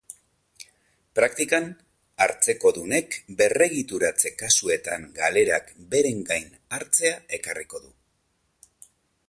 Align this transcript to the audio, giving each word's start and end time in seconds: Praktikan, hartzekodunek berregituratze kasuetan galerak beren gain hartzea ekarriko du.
Praktikan, 1.17 1.67
hartzekodunek 2.25 3.19
berregituratze 3.41 4.33
kasuetan 4.41 5.07
galerak 5.21 5.71
beren 5.95 6.27
gain 6.31 6.51
hartzea 6.79 7.17
ekarriko 7.41 7.83
du. 7.87 7.93